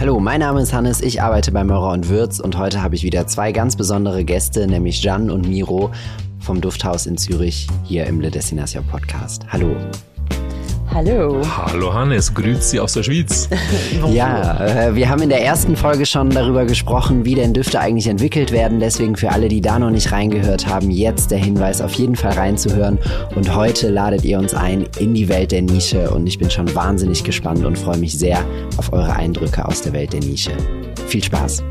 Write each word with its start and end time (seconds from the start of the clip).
Hallo, 0.00 0.18
mein 0.18 0.40
Name 0.40 0.62
ist 0.62 0.72
Hannes, 0.72 1.02
ich 1.02 1.20
arbeite 1.20 1.52
bei 1.52 1.62
Maurer 1.62 1.92
und 1.92 2.08
Würz 2.08 2.40
und 2.40 2.56
heute 2.56 2.82
habe 2.82 2.94
ich 2.94 3.02
wieder 3.02 3.26
zwei 3.26 3.52
ganz 3.52 3.76
besondere 3.76 4.24
Gäste, 4.24 4.66
nämlich 4.66 5.02
Jan 5.02 5.30
und 5.30 5.46
Miro 5.46 5.90
vom 6.38 6.62
Dufthaus 6.62 7.04
in 7.04 7.18
Zürich 7.18 7.66
hier 7.84 8.06
im 8.06 8.18
Le 8.18 8.30
Destination 8.30 8.82
Podcast. 8.86 9.44
Hallo. 9.52 9.76
Hallo. 10.92 11.40
Hallo 11.44 11.94
Hannes, 11.94 12.34
grüß 12.34 12.70
Sie 12.70 12.80
aus 12.80 12.94
der 12.94 13.04
Schweiz. 13.04 13.48
ja, 14.12 14.88
äh, 14.88 14.94
wir 14.96 15.08
haben 15.08 15.22
in 15.22 15.28
der 15.28 15.44
ersten 15.44 15.76
Folge 15.76 16.04
schon 16.04 16.30
darüber 16.30 16.64
gesprochen, 16.64 17.24
wie 17.24 17.36
denn 17.36 17.54
Düfte 17.54 17.78
eigentlich 17.78 18.08
entwickelt 18.08 18.50
werden. 18.50 18.80
Deswegen 18.80 19.14
für 19.14 19.30
alle, 19.30 19.46
die 19.46 19.60
da 19.60 19.78
noch 19.78 19.90
nicht 19.90 20.10
reingehört 20.10 20.66
haben, 20.66 20.90
jetzt 20.90 21.30
der 21.30 21.38
Hinweis, 21.38 21.80
auf 21.80 21.92
jeden 21.94 22.16
Fall 22.16 22.32
reinzuhören. 22.32 22.98
Und 23.36 23.54
heute 23.54 23.88
ladet 23.88 24.24
ihr 24.24 24.38
uns 24.38 24.52
ein 24.52 24.84
in 24.98 25.14
die 25.14 25.28
Welt 25.28 25.52
der 25.52 25.62
Nische 25.62 26.10
und 26.10 26.26
ich 26.26 26.38
bin 26.38 26.50
schon 26.50 26.74
wahnsinnig 26.74 27.22
gespannt 27.22 27.64
und 27.64 27.78
freue 27.78 27.98
mich 27.98 28.18
sehr 28.18 28.44
auf 28.76 28.92
eure 28.92 29.14
Eindrücke 29.14 29.64
aus 29.64 29.82
der 29.82 29.92
Welt 29.92 30.12
der 30.12 30.20
Nische. 30.20 30.52
Viel 31.06 31.22
Spaß. 31.22 31.62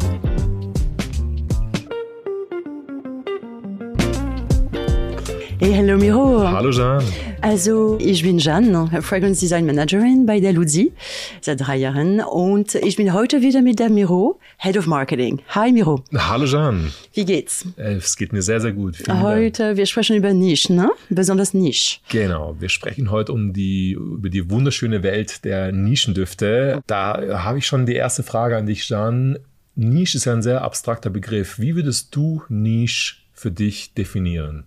Hey, 5.62 5.73
hallo 5.76 5.98
Miro. 5.98 6.48
Hallo 6.49 6.72
Jean. 6.72 7.04
Also, 7.41 7.98
ich 7.99 8.23
bin 8.23 8.38
Jan, 8.40 8.90
Fragrance 9.02 9.41
Design 9.41 9.66
Managerin 9.66 10.26
bei 10.26 10.40
der 10.40 10.54
Luzi 10.54 10.94
seit 11.41 11.59
drei 11.59 11.76
Jahren 11.76 12.22
und 12.22 12.76
ich 12.76 12.95
bin 12.95 13.12
heute 13.12 13.41
wieder 13.41 13.62
mit 13.62 13.77
der 13.80 13.90
Miro, 13.90 14.40
Head 14.58 14.77
of 14.77 14.88
Marketing. 14.88 15.41
Hi 15.49 15.73
Miro. 15.73 16.02
Hallo 16.16 16.45
Jean. 16.45 16.94
Wie 17.13 17.26
geht's? 17.26 17.66
Äh, 17.76 17.95
es 17.95 18.16
geht 18.16 18.32
mir 18.32 18.41
sehr, 18.41 18.62
sehr 18.62 18.72
gut. 18.72 18.95
Vielen 18.95 19.22
heute, 19.22 19.63
Dank. 19.63 19.77
wir 19.77 19.85
sprechen 19.85 20.16
über 20.16 20.34
Nische, 20.34 20.72
ne? 20.72 20.91
Besonders 21.09 21.54
Nische. 21.54 21.99
Genau, 22.07 22.55
wir 22.57 22.70
sprechen 22.70 23.12
heute 23.12 23.34
um 23.34 23.52
die, 23.52 23.91
über 23.91 24.30
die 24.30 24.49
wunderschöne 24.49 25.04
Welt 25.04 25.44
der 25.44 25.73
Nischendüfte. 25.73 26.82
Da 26.88 27.44
habe 27.44 27.57
ich 27.57 27.68
schon 27.68 27.85
die 27.85 27.96
erste 27.96 28.23
Frage 28.23 28.55
an 28.55 28.66
dich, 28.66 28.84
Jean. 28.88 29.38
Nische 29.76 30.20
ist 30.20 30.24
ja 30.26 30.32
ein 30.32 30.41
sehr 30.41 30.62
abstrakter 30.62 31.10
Begriff. 31.10 31.60
Wie 31.60 31.76
würdest 31.76 32.15
du 32.15 32.43
Nische 32.48 33.18
für 33.34 33.52
dich 33.52 33.93
definieren? 33.93 34.63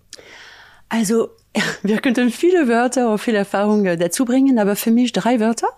Also, 0.92 1.30
wir 1.82 2.00
könnten 2.00 2.30
viele 2.30 2.68
Wörter 2.68 3.08
oder 3.08 3.18
viele 3.18 3.38
Erfahrungen 3.38 3.98
dazu 3.98 4.26
bringen, 4.26 4.58
aber 4.58 4.76
für 4.76 4.90
mich 4.90 5.12
drei 5.12 5.40
Wörter. 5.40 5.68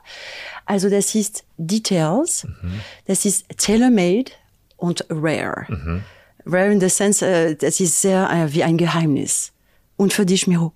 Also, 0.67 0.91
das 0.91 1.15
ist 1.15 1.45
Details, 1.57 2.45
mhm. 2.63 2.81
das 3.07 3.25
ist 3.25 3.47
tailor-made 3.57 4.33
und 4.77 5.07
rare. 5.09 5.67
Mhm. 5.69 6.03
Rare 6.47 6.73
in 6.73 6.81
the 6.81 6.89
sense, 6.89 7.25
äh, 7.25 7.55
das 7.55 7.79
ist 7.79 8.01
sehr 8.01 8.29
äh, 8.29 8.53
wie 8.53 8.65
ein 8.65 8.77
Geheimnis. 8.77 9.53
Und 9.97 10.13
für 10.13 10.27
dich, 10.27 10.49
Miro? 10.49 10.73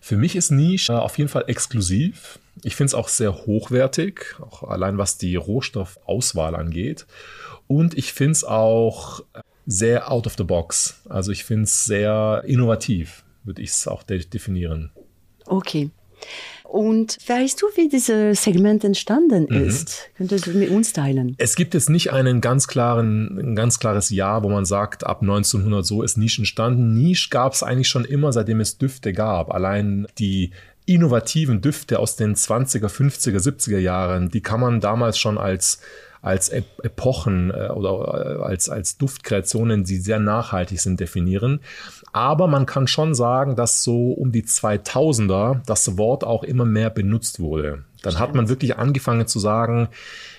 Für 0.00 0.16
mich 0.16 0.34
ist 0.34 0.50
Niche 0.50 0.94
äh, 0.94 0.96
auf 0.96 1.16
jeden 1.16 1.30
Fall 1.30 1.44
exklusiv. 1.46 2.40
Ich 2.64 2.74
finde 2.74 2.88
es 2.88 2.94
auch 2.94 3.08
sehr 3.08 3.46
hochwertig, 3.46 4.34
auch 4.40 4.64
allein 4.64 4.98
was 4.98 5.16
die 5.16 5.36
Rohstoffauswahl 5.36 6.56
angeht. 6.56 7.06
Und 7.68 7.96
ich 7.96 8.12
finde 8.12 8.32
es 8.32 8.42
auch 8.42 9.22
sehr 9.64 10.10
out 10.10 10.26
of 10.26 10.34
the 10.36 10.44
box. 10.44 11.02
Also 11.08 11.30
ich 11.30 11.44
finde 11.44 11.64
es 11.64 11.84
sehr 11.84 12.42
innovativ 12.46 13.22
würde 13.46 13.62
ich 13.62 13.70
es 13.70 13.86
auch 13.88 14.02
de 14.02 14.24
definieren. 14.24 14.90
Okay. 15.46 15.90
Und 16.64 17.18
weißt 17.26 17.62
du, 17.62 17.66
wie 17.76 17.88
dieses 17.88 18.42
Segment 18.42 18.82
entstanden 18.82 19.46
mhm. 19.48 19.68
ist? 19.68 20.10
Könntest 20.16 20.46
du 20.46 20.50
mit 20.50 20.70
uns 20.70 20.92
teilen? 20.92 21.36
Es 21.38 21.54
gibt 21.54 21.74
jetzt 21.74 21.88
nicht 21.88 22.12
einen 22.12 22.40
ganz 22.40 22.66
klaren, 22.66 23.38
ein 23.38 23.54
ganz 23.54 23.78
klares 23.78 24.10
Jahr, 24.10 24.42
wo 24.42 24.48
man 24.48 24.64
sagt, 24.64 25.06
ab 25.06 25.22
1900 25.22 25.86
so 25.86 26.02
ist 26.02 26.16
Nische 26.16 26.40
entstanden. 26.40 26.94
Nische 26.94 27.30
gab 27.30 27.52
es 27.52 27.62
eigentlich 27.62 27.88
schon 27.88 28.04
immer, 28.04 28.32
seitdem 28.32 28.60
es 28.60 28.78
Düfte 28.78 29.12
gab. 29.12 29.54
Allein 29.54 30.08
die 30.18 30.50
innovativen 30.86 31.60
Düfte 31.60 31.98
aus 31.98 32.16
den 32.16 32.34
20er, 32.34 32.88
50er, 32.88 33.38
70er 33.38 33.78
Jahren, 33.78 34.30
die 34.30 34.40
kann 34.40 34.60
man 34.60 34.80
damals 34.80 35.18
schon 35.18 35.38
als 35.38 35.80
als 36.26 36.48
Epochen 36.48 37.52
äh, 37.52 37.68
oder 37.68 38.38
äh, 38.40 38.42
als, 38.42 38.68
als 38.68 38.98
Duftkreationen, 38.98 39.84
die 39.84 39.98
sehr 39.98 40.18
nachhaltig 40.18 40.80
sind, 40.80 40.98
definieren. 40.98 41.60
Aber 42.16 42.46
man 42.46 42.64
kann 42.64 42.86
schon 42.86 43.14
sagen, 43.14 43.56
dass 43.56 43.82
so 43.82 44.12
um 44.12 44.32
die 44.32 44.42
2000er 44.42 45.60
das 45.66 45.98
Wort 45.98 46.24
auch 46.24 46.44
immer 46.44 46.64
mehr 46.64 46.88
benutzt 46.88 47.40
wurde. 47.40 47.84
Dann 48.00 48.12
Stimmt. 48.12 48.18
hat 48.20 48.34
man 48.34 48.48
wirklich 48.48 48.78
angefangen 48.78 49.26
zu 49.26 49.38
sagen, 49.38 49.88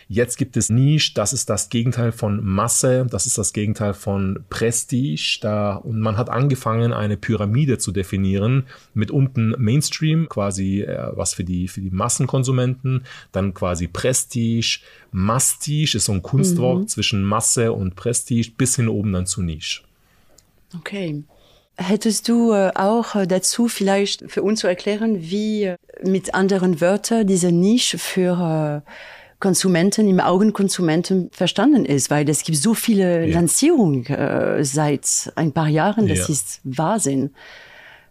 Jetzt 0.10 0.38
gibt 0.38 0.56
es 0.56 0.70
Nische, 0.70 1.14
das 1.16 1.34
ist 1.34 1.50
das 1.50 1.70
Gegenteil 1.70 2.14
von 2.14 2.42
Masse, 2.42 3.06
das 3.12 3.26
ist 3.26 3.38
das 3.38 3.52
Gegenteil 3.52 3.94
von 3.94 4.46
Prestige. 4.50 5.40
Da, 5.42 5.76
und 5.76 6.00
man 6.00 6.16
hat 6.16 6.30
angefangen, 6.30 6.94
eine 6.94 7.18
Pyramide 7.18 7.78
zu 7.78 7.92
definieren, 7.92 8.68
mit 8.94 9.12
unten 9.12 9.54
Mainstream, 9.58 10.30
quasi 10.30 10.84
äh, 10.84 11.12
was 11.14 11.34
für 11.34 11.44
die, 11.44 11.68
für 11.68 11.82
die 11.82 11.92
Massenkonsumenten, 11.92 13.04
dann 13.34 13.54
quasi 13.54 13.88
Prestige, 13.88 14.80
Mastige 15.12 15.98
ist 15.98 16.06
so 16.06 16.14
ein 16.14 16.24
Kunstwort 16.24 16.84
mhm. 16.84 16.88
zwischen 16.88 17.22
Masse 17.22 17.74
und 17.74 17.98
Prestige, 17.98 18.52
bis 18.58 18.78
hin 18.78 18.88
oben 18.88 19.12
dann 19.12 19.26
zu 19.26 19.42
Nische. 19.42 19.82
Okay. 20.74 21.22
Hättest 21.80 22.28
du 22.28 22.54
äh, 22.54 22.72
auch 22.74 23.16
äh, 23.16 23.28
dazu 23.28 23.68
vielleicht 23.68 24.32
für 24.32 24.42
uns 24.42 24.62
zu 24.62 24.68
erklären, 24.68 25.22
wie 25.22 25.66
äh, 25.66 25.78
mit 26.04 26.34
anderen 26.34 26.82
Wörtern 26.82 27.28
diese 27.28 27.52
Nische 27.52 28.00
für 28.00 28.84
Konsumenten 29.40 30.08
im 30.08 30.20
Augenkonsumenten 30.20 31.30
verstanden 31.32 31.86
ist, 31.86 32.10
weil 32.10 32.28
es 32.28 32.44
gibt 32.44 32.58
so 32.58 32.74
viele 32.74 33.28
ja. 33.28 33.36
Lancierungen 33.36 34.06
äh, 34.08 34.66
seit 34.66 35.32
ein 35.36 35.52
paar 35.52 35.68
Jahren, 35.68 36.08
das 36.08 36.28
ja. 36.28 36.30
ist 36.30 36.62
Wahnsinn. 36.64 37.32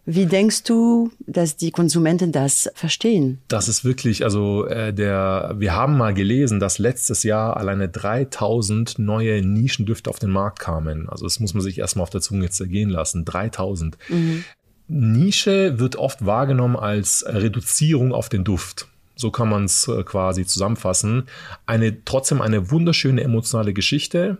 Wie 0.09 0.25
denkst 0.25 0.63
du, 0.63 1.11
dass 1.25 1.57
die 1.57 1.71
Konsumenten 1.71 2.31
das 2.31 2.71
verstehen? 2.75 3.41
Das 3.49 3.67
ist 3.67 3.83
wirklich, 3.83 4.23
also 4.23 4.65
äh, 4.65 4.93
der, 4.93 5.55
wir 5.57 5.75
haben 5.75 5.97
mal 5.97 6.13
gelesen, 6.13 6.61
dass 6.61 6.79
letztes 6.79 7.23
Jahr 7.23 7.57
alleine 7.57 7.89
3000 7.89 8.99
neue 8.99 9.45
Nischendüfte 9.45 10.09
auf 10.09 10.17
den 10.17 10.29
Markt 10.29 10.59
kamen. 10.59 11.09
Also 11.09 11.25
das 11.25 11.41
muss 11.41 11.53
man 11.53 11.61
sich 11.61 11.77
erstmal 11.79 12.03
auf 12.03 12.09
der 12.09 12.21
Zunge 12.21 12.49
zergehen 12.49 12.89
lassen. 12.89 13.25
3000. 13.25 13.97
Mhm. 14.07 14.45
Nische 14.87 15.77
wird 15.77 15.97
oft 15.97 16.25
wahrgenommen 16.25 16.77
als 16.77 17.25
Reduzierung 17.27 18.13
auf 18.13 18.29
den 18.29 18.45
Duft. 18.45 18.87
So 19.17 19.31
kann 19.31 19.49
man 19.49 19.65
es 19.65 19.87
äh, 19.87 20.03
quasi 20.03 20.45
zusammenfassen. 20.45 21.27
Eine, 21.65 22.05
trotzdem 22.05 22.41
eine 22.41 22.71
wunderschöne 22.71 23.23
emotionale 23.23 23.73
Geschichte. 23.73 24.37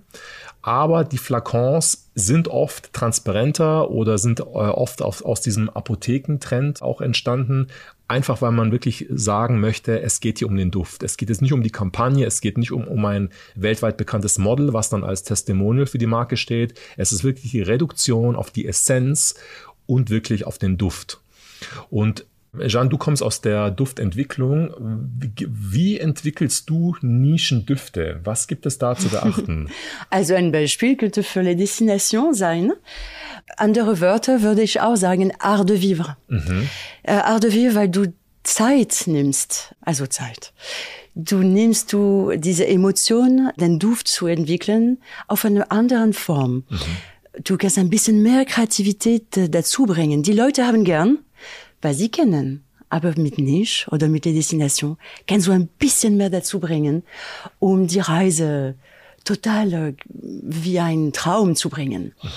Aber 0.62 1.04
die 1.04 1.18
Flakons 1.18 2.10
sind 2.14 2.48
oft 2.48 2.92
transparenter 2.94 3.90
oder 3.90 4.18
sind 4.18 4.40
äh, 4.40 4.44
oft 4.44 5.02
auf, 5.02 5.24
aus 5.24 5.42
diesem 5.42 5.70
Apothekentrend 5.70 6.82
auch 6.82 7.02
entstanden. 7.02 7.68
Einfach 8.08 8.42
weil 8.42 8.52
man 8.52 8.72
wirklich 8.72 9.06
sagen 9.10 9.60
möchte, 9.60 10.02
es 10.02 10.20
geht 10.20 10.40
hier 10.40 10.48
um 10.48 10.56
den 10.56 10.72
Duft. 10.72 11.04
Es 11.04 11.18
geht 11.18 11.30
jetzt 11.30 11.42
nicht 11.42 11.54
um 11.54 11.64
die 11.64 11.72
Kampagne, 11.72 12.26
es 12.26 12.40
geht 12.40 12.58
nicht 12.58 12.72
um, 12.72 12.88
um 12.88 13.04
ein 13.06 13.30
weltweit 13.56 13.98
bekanntes 13.98 14.38
Model, 14.38 14.74
was 14.74 14.90
dann 14.90 15.04
als 15.04 15.24
Testimonial 15.24 15.88
für 15.88 15.98
die 15.98 16.06
Marke 16.06 16.38
steht. 16.38 16.80
Es 16.98 17.12
ist 17.12 17.24
wirklich 17.24 17.52
die 17.52 17.62
Reduktion 17.62 18.36
auf 18.36 18.52
die 18.52 18.68
Essenz 18.68 19.36
und 19.86 20.10
wirklich 20.10 20.46
auf 20.46 20.58
den 20.58 20.78
Duft. 20.78 21.22
Und 21.90 22.26
Jean, 22.66 22.90
du 22.90 22.98
kommst 22.98 23.24
aus 23.24 23.42
der 23.42 23.72
Duftentwicklung. 23.72 24.74
Wie 25.20 26.00
entwickelst 26.00 26.70
du 26.70 26.96
Nischendüfte? 27.02 28.20
Was 28.24 28.48
gibt 28.48 28.66
es 28.66 28.78
da 28.78 28.96
zu 28.96 29.10
beachten? 29.10 29.70
Also 30.10 30.36
ein 30.36 30.52
Beispiel 30.52 30.96
könnte 30.96 31.24
für 31.24 31.42
les 31.42 31.58
Destination 31.58 32.34
sein. 32.34 32.72
Andere 33.58 34.00
Wörter 34.00 34.42
würde 34.42 34.62
ich 34.62 34.82
auch 34.82 34.96
sagen 34.96 35.32
Art 35.40 35.70
de 35.70 35.82
vivre. 35.82 36.18
Mhm. 36.28 36.68
Äh, 37.04 37.14
Art 37.14 37.44
de 37.44 37.54
vivre, 37.54 37.76
weil 37.76 37.90
du 37.90 38.14
Zeit 38.44 39.04
nimmst, 39.06 39.76
also 39.82 40.08
Zeit. 40.08 40.54
Du 41.16 41.40
nimmst 41.40 41.92
du 41.94 42.32
diese 42.36 42.68
Emotion, 42.68 43.50
den 43.58 43.80
Duft 43.80 44.08
zu 44.08 44.28
entwickeln, 44.28 45.00
auf 45.28 45.46
eine 45.46 45.70
andere 45.72 46.14
Form. 46.14 46.64
Mhm. 46.70 47.44
Du 47.44 47.58
kannst 47.58 47.78
ein 47.78 47.90
bisschen 47.90 48.24
mehr 48.24 48.46
Kreativität 48.46 49.38
äh, 49.38 49.50
dazu 49.50 49.86
bringen. 49.86 50.24
Die 50.24 50.34
Leute 50.34 50.66
haben 50.66 50.84
gern 50.84 51.20
weil 51.82 51.94
sie 51.94 52.10
kennen. 52.10 52.64
Aber 52.90 53.14
mit 53.18 53.38
Niche 53.38 53.90
oder 53.92 54.08
mit 54.08 54.24
der 54.24 54.32
Destination 54.32 54.98
kannst 55.28 55.48
du 55.48 55.52
ein 55.52 55.68
bisschen 55.68 56.16
mehr 56.16 56.30
dazu 56.30 56.60
bringen, 56.60 57.04
um 57.60 57.88
die 57.88 58.00
Reise 58.00 58.76
total 59.26 59.74
äh, 59.74 59.94
wie 60.10 60.80
ein 60.80 61.12
Traum 61.12 61.56
zu 61.56 61.70
bringen. 61.70 62.14
Mhm. 62.22 62.30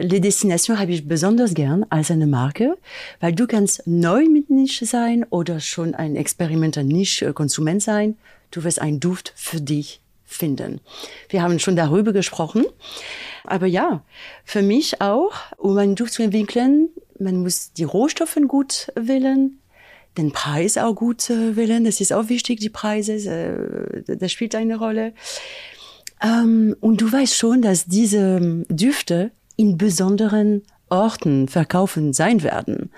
Les 0.00 0.20
Destinations 0.20 0.80
habe 0.80 0.90
ich 0.90 1.06
besonders 1.06 1.54
gern 1.54 1.86
als 1.90 2.10
eine 2.10 2.26
Marke, 2.26 2.76
weil 3.20 3.32
du 3.32 3.46
kannst 3.46 3.86
neu 3.86 4.24
mit 4.24 4.50
Niche 4.50 4.84
sein 4.84 5.24
oder 5.30 5.60
schon 5.60 5.94
ein 5.94 6.16
experimenter 6.16 6.82
Niche-Konsument 6.82 7.82
sein. 7.82 8.16
Du 8.50 8.64
wirst 8.64 8.80
einen 8.80 8.98
Duft 8.98 9.32
für 9.36 9.60
dich 9.60 10.00
finden. 10.24 10.80
Wir 11.28 11.42
haben 11.42 11.60
schon 11.60 11.76
darüber 11.76 12.12
gesprochen. 12.12 12.66
Aber 13.44 13.66
ja, 13.66 14.02
für 14.44 14.62
mich 14.62 15.00
auch, 15.00 15.34
um 15.56 15.78
einen 15.78 15.94
Duft 15.94 16.14
zu 16.14 16.24
entwickeln, 16.24 16.88
man 17.18 17.42
muss 17.42 17.72
die 17.72 17.84
Rohstoffe 17.84 18.38
gut 18.48 18.92
wählen, 18.94 19.58
den 20.16 20.32
Preis 20.32 20.78
auch 20.78 20.94
gut 20.94 21.30
äh, 21.30 21.56
wählen. 21.56 21.84
Das 21.84 22.00
ist 22.00 22.12
auch 22.12 22.28
wichtig, 22.28 22.60
die 22.60 22.70
Preise, 22.70 23.14
äh, 23.14 24.16
das 24.16 24.32
spielt 24.32 24.54
eine 24.54 24.76
Rolle. 24.76 25.14
Ähm, 26.22 26.76
und 26.80 27.00
du 27.00 27.12
weißt 27.12 27.36
schon, 27.36 27.62
dass 27.62 27.86
diese 27.86 28.38
ähm, 28.38 28.64
Düfte 28.68 29.32
in 29.56 29.76
besonderen 29.76 30.62
Orten 30.88 31.48
verkaufen 31.48 32.12
sein 32.12 32.42
werden. 32.42 32.90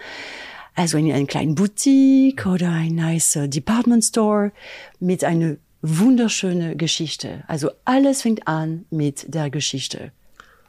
Also 0.75 0.99
in 0.99 1.11
einer 1.11 1.27
kleinen 1.27 1.55
Boutique 1.55 2.47
oder 2.47 2.71
ein 2.71 2.95
nice 2.95 3.39
Department 3.47 4.05
Store 4.05 4.53
mit 5.01 5.25
einer 5.25 5.57
wunderschöne 5.83 6.77
Geschichte. 6.77 7.43
Also 7.49 7.71
alles 7.85 8.23
fängt 8.23 8.47
an 8.47 8.85
mit 8.91 9.33
der 9.35 9.51
Geschichte 9.51 10.13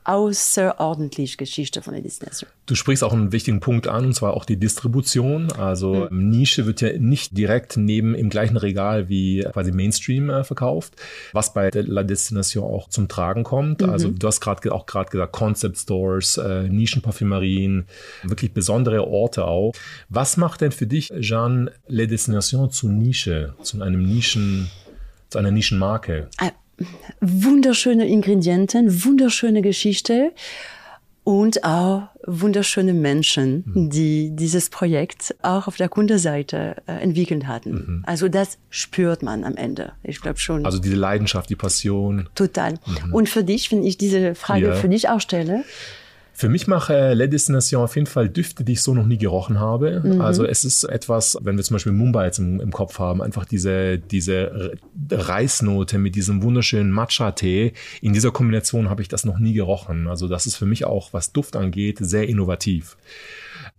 außerordentlich 0.10 1.38
Geschichte 1.38 1.84
von 1.84 1.94
der 1.94 2.02
Destination. 2.02 2.50
Du 2.66 2.74
sprichst 2.74 3.04
auch 3.04 3.14
einen 3.14 3.32
wichtigen 3.32 3.60
Punkt 3.60 3.88
an, 3.88 4.08
und 4.08 4.16
zwar 4.16 4.34
auch 4.34 4.44
die 4.44 4.58
Distribution. 4.58 5.52
Also 5.52 6.08
mhm. 6.10 6.30
Nische 6.30 6.66
wird 6.66 6.82
ja 6.82 6.98
nicht 6.98 7.38
direkt 7.38 7.78
neben 7.78 8.16
im 8.16 8.30
gleichen 8.30 8.58
Regal 8.58 9.08
wie 9.08 9.46
quasi 9.54 9.72
Mainstream 9.72 10.32
äh, 10.32 10.44
verkauft, 10.44 10.96
was 11.32 11.54
bei 11.54 11.70
La 11.74 12.02
Destination 12.02 12.64
auch 12.64 12.90
zum 12.90 13.08
Tragen 13.08 13.44
kommt. 13.44 13.82
Mhm. 13.82 13.90
Also 13.92 14.10
du 14.10 14.26
hast 14.26 14.42
gerade 14.42 14.72
auch 14.72 14.88
gerade 14.88 15.12
gesagt, 15.12 15.32
Concept 15.32 15.78
Stores, 15.78 16.38
äh, 16.38 16.64
Nischenparfümerien, 16.64 17.86
wirklich 18.24 18.52
besondere 18.52 19.08
Orte 19.08 19.46
auch. 19.46 19.74
Was 20.10 20.38
macht 20.38 20.62
denn 20.62 20.72
für 20.72 20.88
dich, 20.88 21.12
Jean, 21.20 21.70
La 21.88 22.08
Destination 22.08 22.72
zu 22.72 22.90
Nische, 22.90 23.54
zu 23.62 23.80
einem 23.80 24.02
Nischen, 24.02 24.72
zu 25.30 25.38
einer 25.38 25.52
Nischenmarke? 25.52 26.30
Äh 26.40 26.50
wunderschöne 27.22 28.08
Ingredienten, 28.08 29.04
wunderschöne 29.04 29.62
Geschichte 29.62 30.31
und 31.24 31.64
auch 31.64 32.08
wunderschöne 32.26 32.94
Menschen, 32.94 33.64
mhm. 33.66 33.90
die 33.90 34.31
dieses 34.36 34.70
Projekt 34.70 35.36
auch 35.42 35.68
auf 35.68 35.78
der 35.78 35.90
Kundenseite 35.90 36.78
äh, 36.88 36.94
entwickelt 36.94 37.46
hatten. 37.46 37.72
Mhm. 37.72 38.04
Also 38.06 38.30
das 38.30 38.58
spürt 38.70 39.22
man 39.22 39.44
am 39.44 39.56
Ende. 39.56 39.92
Ich 40.04 40.22
glaube 40.22 40.40
schon. 40.40 40.66
Also 40.66 40.80
diese 40.80 40.96
Leidenschaft, 40.96 41.50
die 41.50 41.56
Passion. 41.56 42.30
Total. 42.36 42.74
Mhm. 42.74 43.14
Und 43.14 43.30
für 43.30 43.44
dich, 43.44 43.72
wenn 43.72 43.84
ich 43.84 43.98
diese 43.98 44.34
Frage 44.34 44.70
ja. 44.70 44.76
für 44.76 44.90
dich 44.90 45.10
auch 45.10 45.22
stelle, 45.22 45.64
für 46.40 46.48
mich 46.48 46.68
mache 46.68 46.96
äh, 46.96 47.14
La 47.16 47.28
Destination 47.28 47.84
auf 47.84 47.96
jeden 47.96 48.08
Fall 48.08 48.30
Düfte, 48.30 48.64
die 48.64 48.72
ich 48.72 48.82
so 48.82 48.94
noch 48.94 49.06
nie 49.06 49.18
gerochen 49.18 49.60
habe. 49.60 50.02
Mhm. 50.02 50.22
Also 50.22 50.46
es 50.46 50.64
ist 50.64 50.86
etwas, 50.86 51.38
wenn 51.42 51.58
wir 51.58 51.66
zum 51.66 51.76
Beispiel 51.76 51.92
Mumbai 51.92 52.28
jetzt 52.28 52.40
im, 52.40 52.62
im 52.62 52.72
Kopf 52.72 52.98
haben, 52.98 53.22
einfach 53.22 53.44
diese, 53.44 53.98
diese 53.98 54.72
Reisnote 55.12 55.98
mit 55.98 56.16
diesem 56.16 56.42
wunderschönen 56.42 56.92
Matcha-Tee. 56.92 57.74
In 58.02 58.14
dieser 58.14 58.32
Kombination 58.32 58.90
habe 58.90 59.02
ich 59.02 59.10
das 59.10 59.26
noch 59.26 59.38
nie 59.38 59.52
gerochen. 59.52 60.08
Also 60.08 60.30
das 60.30 60.46
ist 60.46 60.56
für 60.56 60.66
mich 60.66 60.86
auch, 60.86 61.12
was 61.12 61.34
Duft 61.34 61.58
angeht, 61.58 61.98
sehr 62.00 62.30
innovativ. 62.30 62.96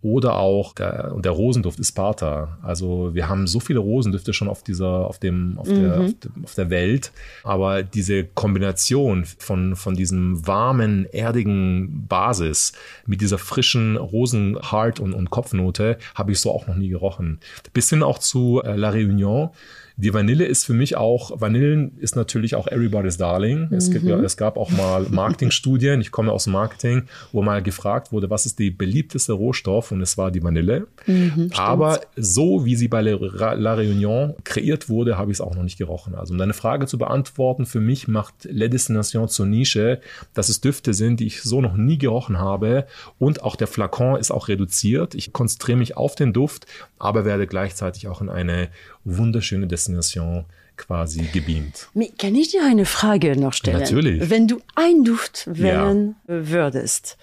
Oder 0.03 0.37
auch 0.37 0.73
der, 0.73 1.13
der 1.19 1.31
Rosenduft 1.31 1.79
Isparta. 1.79 2.57
Also 2.63 3.13
wir 3.13 3.29
haben 3.29 3.45
so 3.45 3.59
viele 3.59 3.79
Rosendüfte 3.79 4.33
schon 4.33 4.47
auf 4.47 4.63
dieser, 4.63 5.05
auf 5.07 5.19
dem, 5.19 5.59
auf, 5.59 5.67
mhm. 5.67 5.75
der, 5.75 5.99
auf, 5.99 6.11
auf, 6.43 6.55
der 6.55 6.69
Welt. 6.71 7.11
Aber 7.43 7.83
diese 7.83 8.23
Kombination 8.23 9.25
von, 9.25 9.75
von 9.75 9.95
diesem 9.95 10.45
warmen, 10.47 11.05
erdigen 11.05 12.07
Basis 12.07 12.73
mit 13.05 13.21
dieser 13.21 13.37
frischen 13.37 13.95
Rosenhart- 13.95 14.99
und, 14.99 15.13
und 15.13 15.29
Kopfnote 15.29 15.97
habe 16.15 16.31
ich 16.31 16.39
so 16.39 16.51
auch 16.51 16.65
noch 16.65 16.75
nie 16.75 16.89
gerochen. 16.89 17.39
Bis 17.73 17.89
hin 17.89 18.01
auch 18.01 18.17
zu 18.17 18.61
äh, 18.63 18.75
La 18.75 18.89
Réunion 18.89 19.51
die 19.97 20.13
Vanille 20.13 20.45
ist 20.45 20.65
für 20.65 20.73
mich 20.73 20.95
auch, 20.95 21.39
Vanillen 21.39 21.97
ist 21.97 22.15
natürlich 22.15 22.55
auch 22.55 22.67
everybody's 22.67 23.17
darling. 23.17 23.69
Es, 23.71 23.89
mhm. 23.89 23.93
gibt 23.93 24.05
ja, 24.05 24.19
es 24.19 24.37
gab 24.37 24.57
auch 24.57 24.71
mal 24.71 25.05
Marketingstudien, 25.09 26.01
ich 26.01 26.11
komme 26.11 26.31
aus 26.31 26.47
Marketing, 26.47 27.03
wo 27.31 27.41
mal 27.41 27.61
gefragt 27.61 28.11
wurde, 28.11 28.29
was 28.29 28.45
ist 28.45 28.59
die 28.59 28.71
beliebteste 28.71 29.33
Rohstoff 29.33 29.91
und 29.91 30.01
es 30.01 30.17
war 30.17 30.31
die 30.31 30.43
Vanille. 30.43 30.87
Mhm, 31.05 31.51
Aber 31.55 32.01
so 32.15 32.65
wie 32.65 32.75
sie 32.75 32.87
bei 32.87 33.01
La 33.01 33.75
Réunion 33.75 34.35
kreiert 34.43 34.89
wurde, 34.89 35.17
habe 35.17 35.31
ich 35.31 35.37
es 35.37 35.41
auch 35.41 35.55
noch 35.55 35.63
nicht 35.63 35.77
gerochen. 35.77 36.15
Also 36.15 36.33
um 36.33 36.37
deine 36.37 36.53
Frage 36.53 36.85
zu 36.85 36.97
beantworten, 36.97 37.65
für 37.65 37.79
mich 37.79 38.07
macht 38.07 38.33
La 38.49 38.67
Destination 38.67 39.27
zur 39.27 39.45
Nische, 39.45 40.01
dass 40.33 40.49
es 40.49 40.61
Düfte 40.61 40.93
sind, 40.93 41.19
die 41.19 41.27
ich 41.27 41.41
so 41.41 41.61
noch 41.61 41.75
nie 41.75 41.97
gerochen 41.97 42.39
habe 42.39 42.85
und 43.19 43.43
auch 43.43 43.55
der 43.55 43.67
Flakon 43.67 44.19
ist 44.19 44.31
auch 44.31 44.47
reduziert. 44.47 45.15
Ich 45.15 45.33
konzentriere 45.33 45.77
mich 45.77 45.97
auf 45.97 46.15
den 46.15 46.33
Duft, 46.33 46.65
aber 46.99 47.25
werde 47.25 47.47
gleichzeitig 47.47 48.07
auch 48.07 48.21
in 48.21 48.29
eine 48.29 48.69
wunderschöne 49.03 49.67
Destination 49.67 50.45
quasi 50.77 51.23
gebeamt. 51.33 51.89
Kann 52.17 52.35
ich 52.35 52.49
dir 52.49 52.65
eine 52.65 52.85
Frage 52.85 53.39
noch 53.39 53.53
stellen? 53.53 53.79
Natürlich. 53.79 54.29
Wenn 54.29 54.47
du 54.47 54.61
einen 54.75 55.03
Duft 55.03 55.47
wählen 55.47 56.15
ja. 56.27 56.49
würdest, 56.49 57.17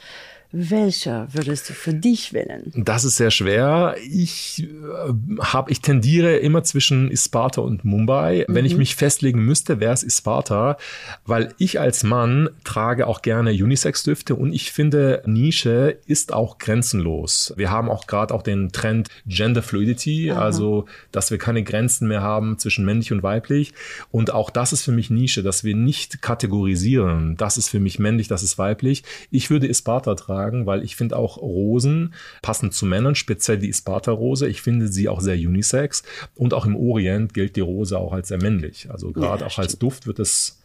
welcher 0.50 1.28
würdest 1.32 1.68
du 1.68 1.74
für 1.74 1.92
dich 1.92 2.32
wählen? 2.32 2.72
Das 2.74 3.04
ist 3.04 3.16
sehr 3.16 3.30
schwer. 3.30 3.96
Ich 4.10 4.62
äh, 4.62 5.12
habe, 5.40 5.70
ich 5.70 5.82
tendiere 5.82 6.36
immer 6.36 6.64
zwischen 6.64 7.10
Isparta 7.10 7.60
und 7.60 7.84
Mumbai. 7.84 8.46
Mhm. 8.48 8.54
Wenn 8.54 8.64
ich 8.64 8.72
mhm. 8.72 8.78
mich 8.78 8.96
festlegen 8.96 9.44
müsste, 9.44 9.78
wäre 9.78 9.92
es 9.92 10.02
Isparta, 10.02 10.78
weil 11.26 11.54
ich 11.58 11.80
als 11.80 12.02
Mann 12.02 12.48
trage 12.64 13.06
auch 13.06 13.20
gerne 13.20 13.50
Unisex-Düfte 13.50 14.36
und 14.36 14.54
ich 14.54 14.72
finde, 14.72 15.22
Nische 15.26 15.98
ist 16.06 16.32
auch 16.32 16.56
grenzenlos. 16.56 17.52
Wir 17.56 17.70
haben 17.70 17.90
auch 17.90 18.06
gerade 18.06 18.32
auch 18.32 18.42
den 18.42 18.72
Trend 18.72 19.10
Gender 19.26 19.62
Fluidity, 19.62 20.30
Aha. 20.30 20.40
also 20.40 20.86
dass 21.12 21.30
wir 21.30 21.36
keine 21.36 21.62
Grenzen 21.62 22.08
mehr 22.08 22.22
haben 22.22 22.58
zwischen 22.58 22.86
männlich 22.86 23.12
und 23.12 23.22
weiblich. 23.22 23.74
Und 24.10 24.32
auch 24.32 24.48
das 24.48 24.72
ist 24.72 24.82
für 24.82 24.92
mich 24.92 25.10
Nische, 25.10 25.42
dass 25.42 25.62
wir 25.62 25.76
nicht 25.76 26.22
kategorisieren. 26.22 27.36
Das 27.36 27.58
ist 27.58 27.68
für 27.68 27.80
mich 27.80 27.98
männlich, 27.98 28.28
das 28.28 28.42
ist 28.42 28.56
weiblich. 28.56 29.04
Ich 29.30 29.50
würde 29.50 29.66
Isparta 29.66 30.14
tragen 30.14 30.38
sagen, 30.38 30.67
weil 30.67 30.82
ich 30.85 30.96
finde 30.96 31.17
auch 31.17 31.38
Rosen 31.38 32.14
passend 32.43 32.75
zu 32.75 32.87
Männern, 32.87 33.14
speziell 33.14 33.58
die 33.58 33.69
Isparta-Rose. 33.69 34.49
Ich 34.49 34.62
finde 34.62 34.88
sie 34.88 35.08
auch 35.08 35.20
sehr 35.20 35.37
unisex 35.37 36.02
und 36.37 36.55
auch 36.55 36.67
im 36.67 36.76
Orient 36.76 37.35
gilt 37.35 37.56
die 37.56 37.61
Rose 37.61 37.99
auch 37.99 38.12
als 38.12 38.29
sehr 38.29 38.40
männlich. 38.40 38.88
Also 38.90 39.11
gerade 39.12 39.40
ja, 39.40 39.46
auch 39.46 39.50
stimmt. 39.50 39.67
als 39.67 39.79
Duft 39.79 40.06
wird 40.06 40.19
es 40.19 40.58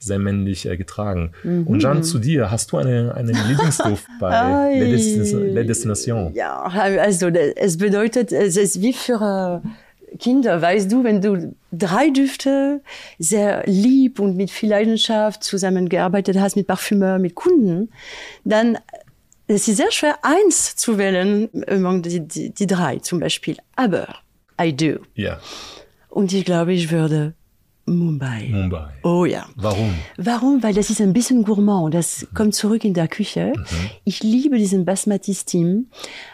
sehr 0.00 0.18
männlich 0.18 0.66
äh, 0.66 0.76
getragen. 0.76 1.32
Mhm. 1.44 1.66
Und 1.66 1.80
Jean, 1.80 2.02
zu 2.02 2.18
dir, 2.18 2.50
hast 2.50 2.72
du 2.72 2.78
eine, 2.78 3.14
einen 3.14 3.36
Lieblingsduft 3.48 4.06
bei 4.20 4.30
La 4.30 5.62
Destination? 5.62 6.32
Ja, 6.34 6.62
also 6.62 7.28
es 7.28 7.76
bedeutet, 7.76 8.32
es 8.32 8.56
ist 8.56 8.80
wie 8.80 8.94
für 8.94 9.62
äh, 9.62 10.16
Kinder, 10.18 10.60
weißt 10.60 10.90
du, 10.90 11.04
wenn 11.04 11.20
du 11.20 11.54
drei 11.70 12.10
Düfte 12.10 12.80
sehr 13.18 13.62
lieb 13.66 14.18
und 14.18 14.36
mit 14.36 14.50
viel 14.50 14.70
Leidenschaft 14.70 15.44
zusammengearbeitet 15.44 16.38
hast 16.38 16.56
mit 16.56 16.66
Parfümeur, 16.66 17.18
mit 17.18 17.34
Kunden, 17.34 17.90
dann 18.44 18.78
es 19.54 19.68
ist 19.68 19.76
sehr 19.76 19.90
schwer, 19.90 20.18
eins 20.22 20.76
zu 20.76 20.98
wählen, 20.98 21.48
die, 22.02 22.20
die, 22.20 22.50
die 22.50 22.66
drei 22.66 22.98
zum 22.98 23.20
Beispiel. 23.20 23.56
Aber 23.76 24.16
I 24.60 24.74
do. 24.74 25.00
Ja. 25.14 25.40
Und 26.08 26.32
ich 26.32 26.44
glaube, 26.44 26.72
ich 26.72 26.90
würde 26.90 27.34
Mumbai. 27.86 28.48
Mumbai. 28.50 28.92
Oh 29.02 29.24
ja. 29.24 29.48
Warum? 29.56 29.94
Warum? 30.16 30.62
Weil 30.62 30.74
das 30.74 30.90
ist 30.90 31.00
ein 31.00 31.12
bisschen 31.12 31.42
gourmand. 31.42 31.94
Das 31.94 32.22
mhm. 32.22 32.34
kommt 32.34 32.54
zurück 32.54 32.84
in 32.84 32.94
der 32.94 33.08
Küche. 33.08 33.52
Mhm. 33.56 33.90
Ich 34.04 34.22
liebe 34.22 34.58
diesen 34.58 34.84
Basmati-Steam, 34.84 35.86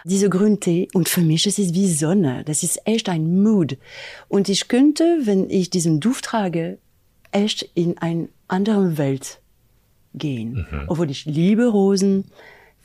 diese 0.04 0.28
Grüntee. 0.28 0.88
Und 0.92 1.08
für 1.08 1.22
mich 1.22 1.46
ist 1.46 1.58
es 1.58 1.72
wie 1.72 1.88
Sonne. 1.88 2.42
Das 2.44 2.62
ist 2.62 2.80
echt 2.84 3.08
ein 3.08 3.42
Mood. 3.42 3.78
Und 4.28 4.48
ich 4.48 4.68
könnte, 4.68 5.20
wenn 5.22 5.48
ich 5.48 5.70
diesen 5.70 6.00
Duft 6.00 6.26
trage, 6.26 6.78
echt 7.32 7.62
in 7.74 7.96
eine 7.98 8.28
andere 8.48 8.98
Welt 8.98 9.40
gehen. 10.14 10.66
Mhm. 10.70 10.84
Obwohl 10.88 11.10
ich 11.10 11.24
liebe 11.24 11.66
Rosen, 11.66 12.24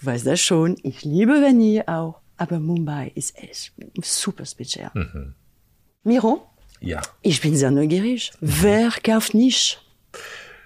weiß 0.06 0.24
das 0.24 0.40
schon, 0.40 0.78
ich 0.84 1.04
liebe 1.04 1.42
Vanille 1.42 1.88
auch, 1.88 2.22
aber 2.38 2.60
Mumbai 2.60 3.12
ist 3.16 3.38
echt 3.38 3.74
super 4.02 4.46
speziell. 4.46 4.92
Mhm. 4.94 5.36
Miro? 6.04 6.48
Ja. 6.80 7.02
Ich 7.22 7.42
bin 7.42 7.56
sehr 7.56 7.72
neugierig. 7.72 8.32
Mhm. 8.40 8.54
Wer 8.62 8.92
kauft 9.04 9.34
nicht? 9.34 9.82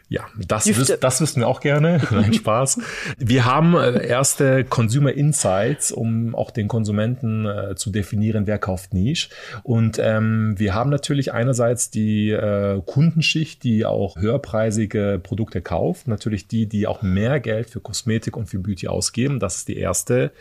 Ja, 0.07 0.25
das, 0.37 0.67
wüs 0.67 0.93
das 0.99 1.19
wüssten 1.19 1.41
wir 1.41 1.47
auch 1.47 1.61
gerne. 1.61 1.99
Nein, 2.11 2.33
Spaß. 2.33 2.79
Wir 3.17 3.45
haben 3.45 3.75
äh, 3.75 4.05
erste 4.05 4.63
Consumer 4.63 5.11
Insights, 5.11 5.91
um 5.91 6.35
auch 6.35 6.51
den 6.51 6.67
Konsumenten 6.67 7.45
äh, 7.47 7.75
zu 7.75 7.89
definieren, 7.89 8.45
wer 8.45 8.59
kauft 8.59 8.93
Niche. 8.93 9.29
Und 9.63 9.97
ähm, 9.99 10.53
wir 10.57 10.75
haben 10.75 10.91
natürlich 10.91 11.33
einerseits 11.33 11.89
die 11.89 12.29
äh, 12.29 12.81
Kundenschicht, 12.85 13.63
die 13.63 13.85
auch 13.85 14.17
höherpreisige 14.17 15.19
Produkte 15.21 15.61
kauft. 15.61 16.07
Natürlich 16.07 16.47
die, 16.47 16.67
die 16.67 16.85
auch 16.85 17.01
mehr 17.01 17.39
Geld 17.39 17.71
für 17.71 17.79
Kosmetik 17.79 18.37
und 18.37 18.45
für 18.45 18.59
Beauty 18.59 18.87
ausgeben. 18.87 19.39
Das 19.39 19.57
ist 19.57 19.67
die 19.67 19.77
erste 19.77 20.31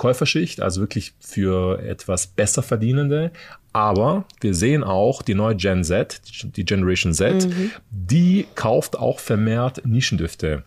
Käuferschicht, 0.00 0.62
also 0.62 0.80
wirklich 0.80 1.12
für 1.20 1.78
etwas 1.82 2.26
besser 2.26 2.62
verdienende. 2.62 3.32
Aber 3.72 4.24
wir 4.40 4.54
sehen 4.54 4.82
auch 4.82 5.22
die 5.22 5.34
neue 5.34 5.54
Gen 5.54 5.84
Z, 5.84 6.20
die 6.56 6.64
Generation 6.64 7.14
Z, 7.14 7.46
mhm. 7.46 7.70
die 7.90 8.46
kauft 8.56 8.98
auch 8.98 9.20
vermehrt 9.20 9.86
Nischendüfte. 9.86 10.64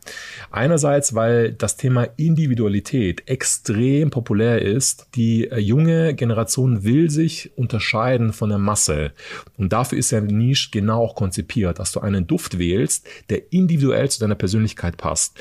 Einerseits, 0.51 1.13
weil 1.13 1.51
das 1.51 1.75
Thema 1.75 2.07
Individualität 2.15 3.27
extrem 3.27 4.09
populär 4.09 4.61
ist. 4.61 5.07
Die 5.15 5.49
äh, 5.49 5.57
junge 5.57 6.13
Generation 6.13 6.83
will 6.83 7.09
sich 7.09 7.51
unterscheiden 7.57 8.31
von 8.31 8.49
der 8.49 8.59
Masse. 8.59 9.11
Und 9.57 9.73
dafür 9.73 9.97
ist 9.97 10.11
ja 10.11 10.21
Niche 10.21 10.69
genau 10.71 11.03
auch 11.03 11.15
konzipiert, 11.15 11.79
dass 11.79 11.91
du 11.91 11.99
einen 11.99 12.25
Duft 12.25 12.57
wählst, 12.57 13.05
der 13.29 13.51
individuell 13.51 14.09
zu 14.09 14.21
deiner 14.21 14.35
Persönlichkeit 14.35 14.95
passt. 14.95 15.37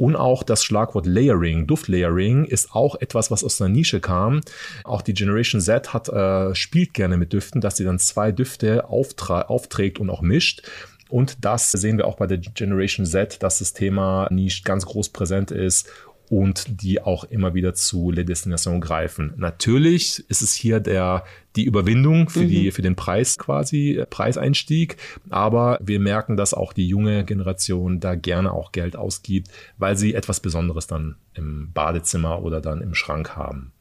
Und 0.00 0.16
auch 0.16 0.42
das 0.42 0.64
Schlagwort 0.64 1.04
Layering, 1.04 1.66
Duftlayering, 1.66 2.46
ist 2.46 2.74
auch 2.74 2.98
etwas, 3.02 3.30
was 3.30 3.44
aus 3.44 3.60
einer 3.60 3.68
Nische 3.68 4.00
kam. 4.00 4.40
Auch 4.82 5.02
die 5.02 5.12
Generation 5.12 5.60
Z 5.60 5.92
hat, 5.92 6.08
äh, 6.08 6.54
spielt 6.54 6.94
gerne 6.94 7.18
mit 7.18 7.34
Düften, 7.34 7.60
dass 7.60 7.76
sie 7.76 7.84
dann 7.84 7.98
zwei 7.98 8.32
Düfte 8.32 8.88
aufträgt 8.88 9.98
und 10.00 10.08
auch 10.08 10.22
mischt. 10.22 10.62
Und 11.10 11.44
das 11.44 11.70
sehen 11.72 11.98
wir 11.98 12.06
auch 12.06 12.16
bei 12.16 12.26
der 12.26 12.38
Generation 12.38 13.04
Z, 13.04 13.42
dass 13.42 13.58
das 13.58 13.74
Thema 13.74 14.26
Nische 14.30 14.62
ganz 14.62 14.86
groß 14.86 15.10
präsent 15.10 15.50
ist 15.50 15.90
und 16.30 16.80
die 16.80 17.02
auch 17.02 17.24
immer 17.24 17.54
wieder 17.54 17.74
zu 17.74 18.12
Les 18.12 18.24
Destinations 18.24 18.80
greifen. 18.80 19.34
Natürlich 19.36 20.24
ist 20.28 20.42
es 20.42 20.54
hier 20.54 20.78
der, 20.78 21.24
die 21.56 21.64
Überwindung 21.64 22.30
für, 22.30 22.44
mhm. 22.44 22.48
die, 22.48 22.70
für 22.70 22.82
den 22.82 22.94
Preis 22.94 23.36
quasi, 23.36 23.96
äh, 23.96 24.06
Preiseinstieg, 24.06 24.96
aber 25.28 25.78
wir 25.82 25.98
merken, 25.98 26.36
dass 26.36 26.54
auch 26.54 26.72
die 26.72 26.86
junge 26.86 27.24
Generation 27.24 27.98
da 27.98 28.14
gerne 28.14 28.52
auch 28.52 28.70
Geld 28.70 28.94
ausgibt, 28.94 29.48
weil 29.76 29.96
sie 29.96 30.14
etwas 30.14 30.38
Besonderes 30.38 30.86
dann 30.86 31.16
im 31.34 31.72
Badezimmer 31.72 32.42
oder 32.44 32.60
dann 32.60 32.80
im 32.80 32.94
Schrank 32.94 33.34
haben. 33.34 33.72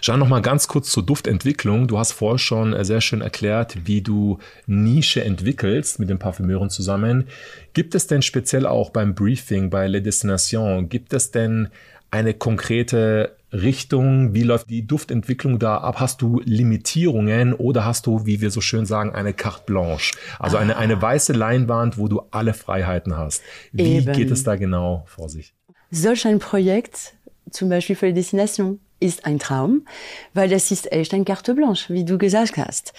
Jean, 0.00 0.18
noch 0.18 0.28
mal 0.28 0.42
ganz 0.42 0.68
kurz 0.68 0.90
zur 0.90 1.04
Duftentwicklung. 1.04 1.88
Du 1.88 1.98
hast 1.98 2.12
vorher 2.12 2.38
schon 2.38 2.72
äh, 2.72 2.84
sehr 2.84 3.00
schön 3.00 3.20
erklärt, 3.20 3.86
wie 3.86 4.02
du 4.02 4.38
Nische 4.66 5.24
entwickelst 5.24 5.98
mit 5.98 6.10
den 6.10 6.18
Parfümeuren 6.18 6.70
zusammen. 6.70 7.26
Gibt 7.72 7.94
es 7.94 8.06
denn 8.06 8.22
speziell 8.22 8.66
auch 8.66 8.90
beim 8.90 9.14
Briefing 9.14 9.70
bei 9.70 9.86
Les 9.86 10.02
Destinations, 10.02 10.88
gibt 10.88 11.12
es 11.12 11.30
denn 11.30 11.68
eine 12.10 12.34
konkrete 12.34 13.36
Richtung? 13.52 14.34
Wie 14.34 14.42
läuft 14.42 14.70
die 14.70 14.86
Duftentwicklung 14.86 15.58
da 15.58 15.78
ab? 15.78 16.00
Hast 16.00 16.22
du 16.22 16.40
Limitierungen 16.44 17.52
oder 17.52 17.84
hast 17.84 18.06
du, 18.06 18.26
wie 18.26 18.40
wir 18.40 18.50
so 18.50 18.60
schön 18.60 18.86
sagen, 18.86 19.14
eine 19.14 19.32
carte 19.32 19.64
blanche? 19.66 20.14
Also 20.38 20.56
eine, 20.56 20.76
eine 20.76 21.00
weiße 21.00 21.32
Leinwand, 21.32 21.98
wo 21.98 22.08
du 22.08 22.22
alle 22.30 22.54
Freiheiten 22.54 23.16
hast. 23.16 23.42
Wie 23.72 23.96
Eben. 23.96 24.12
geht 24.12 24.30
es 24.30 24.44
da 24.44 24.56
genau 24.56 25.04
vor 25.06 25.28
sich? 25.28 25.54
Solch 25.90 26.26
ein 26.26 26.38
Projekt, 26.38 27.14
zum 27.50 27.68
Beispiel 27.68 27.96
für 27.96 28.06
die 28.06 28.14
Destination, 28.14 28.80
ist 29.00 29.26
ein 29.26 29.38
Traum, 29.38 29.86
weil 30.34 30.48
das 30.48 30.70
ist 30.70 30.90
echt 30.90 31.12
ein 31.12 31.24
carte 31.24 31.54
blanche, 31.54 31.92
wie 31.92 32.04
du 32.04 32.18
gesagt 32.18 32.56
hast. 32.56 32.92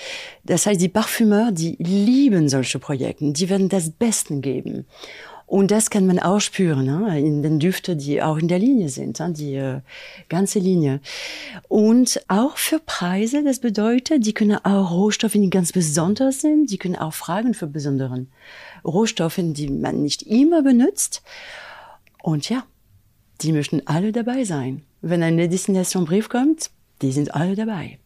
Das 0.44 0.66
heißt, 0.66 0.80
die 0.80 0.90
Parfümeur, 0.90 1.52
die 1.52 1.76
lieben 1.80 2.50
solche 2.50 2.80
Projekte, 2.80 3.32
die 3.32 3.50
werden 3.50 3.70
das 3.70 3.90
Besten 3.90 4.42
geben. 4.42 4.86
Und 5.48 5.72
das 5.72 5.90
kann 5.90 6.06
man 6.06 6.20
auch 6.20 6.42
spüren 6.42 6.86
ne? 6.86 7.18
in 7.18 7.42
den 7.42 7.58
Düften, 7.58 7.98
die 7.98 8.22
auch 8.22 8.38
in 8.38 8.50
der 8.50 8.60
Linie 8.60 8.90
sind, 8.90 9.18
ne? 9.22 9.32
die 9.32 9.56
äh, 9.56 9.80
ganze 10.28 10.60
Linie. 10.60 11.00
Und 11.70 12.22
auch 12.28 12.58
für 12.58 12.80
Preise, 12.80 13.46
das 13.46 13.60
bedeutet, 13.60 14.26
die 14.26 14.34
können 14.34 14.58
auch 14.58 14.92
Rohstoffe, 14.92 15.32
die 15.32 15.50
ganz 15.50 15.72
besonders 15.72 16.42
sind, 16.42 16.70
die 16.70 16.78
können 16.78 16.98
auch 16.98 17.14
fragen 17.14 17.54
für 17.54 17.66
besonderen 17.66 18.30
Rohstoffe, 18.84 19.40
die 19.40 19.70
man 19.70 20.04
nicht 20.04 20.24
immer 20.24 20.64
benutzt. 20.64 21.24
Und 22.22 22.50
ja, 22.50 22.66
die 23.42 23.52
möchten 23.52 23.82
alle 23.86 24.12
dabei 24.12 24.44
sein. 24.44 24.84
Wenn 25.02 25.24
ein 25.24 25.38
Destination-Brief 25.38 26.30
kommt, 26.30 26.72
die 27.02 27.12
sind 27.12 27.36
alle 27.36 27.56
dabei. 27.56 28.00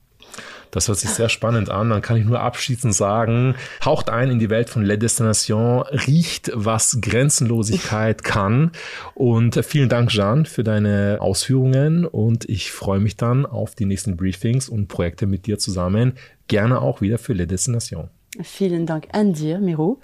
Das 0.72 0.88
hört 0.88 1.00
sich 1.00 1.10
sehr 1.10 1.30
spannend 1.30 1.70
an. 1.70 1.90
Dann 1.90 2.02
kann 2.02 2.18
ich 2.18 2.26
nur 2.26 2.40
abschließend 2.40 2.96
sagen, 2.96 3.56
taucht 3.82 4.10
ein 4.10 4.32
in 4.32 4.40
die 4.40 4.50
Welt 4.50 4.70
von 4.70 4.84
La 4.84 4.96
Destination, 4.96 5.82
riecht, 5.82 6.52
was 6.54 7.00
Grenzenlosigkeit 7.02 8.24
kann. 8.24 8.72
Und 9.14 9.64
vielen 9.66 9.90
Dank, 9.90 10.10
Jean, 10.10 10.46
für 10.46 10.64
deine 10.64 11.18
Ausführungen. 11.20 12.06
Und 12.06 12.48
ich 12.48 12.72
freue 12.72 13.00
mich 13.00 13.18
dann 13.18 13.46
auf 13.46 13.76
die 13.76 13.86
nächsten 13.86 14.16
Briefings 14.16 14.70
und 14.70 14.88
Projekte 14.88 15.28
mit 15.28 15.46
dir 15.46 15.60
zusammen. 15.60 16.14
Gerne 16.48 16.82
auch 16.82 17.02
wieder 17.02 17.18
für 17.18 17.34
La 17.34 17.46
Destination. 17.46 18.10
Vielen 18.44 18.86
Dank 18.86 19.08
an 19.12 19.34
dir, 19.34 19.60
Miro. 19.60 20.00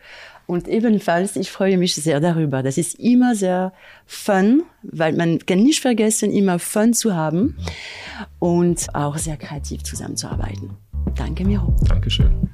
Und 0.46 0.70
ebenfalls, 0.70 1.36
ich 1.36 1.52
freue 1.52 1.78
mich 1.78 1.96
sehr 1.96 2.22
darüber. 2.22 2.64
Das 2.64 2.78
ist 2.78 2.98
immer 3.00 3.36
sehr 3.36 3.74
fun, 4.06 4.64
weil 4.82 5.14
man 5.14 5.40
kann 5.40 5.60
nicht 5.60 5.82
vergessen, 5.82 6.32
immer 6.32 6.58
Fun 6.58 6.94
zu 6.94 7.14
haben 7.14 7.58
und 8.40 8.88
auch 8.96 9.18
sehr 9.18 9.36
kreativ 9.36 9.84
zusammenzuarbeiten. 9.84 10.72
Danke, 11.16 11.44
Miro. 11.44 11.76
Dankeschön. 11.88 12.50